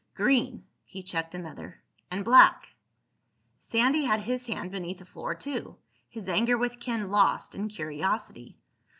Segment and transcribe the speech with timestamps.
[0.15, 1.83] "Green." He checked another.
[2.09, 2.73] "And black."
[3.59, 5.75] Sandy had his hand beneath the floor too,
[6.09, 8.57] his anger with Ken lost in curiosity.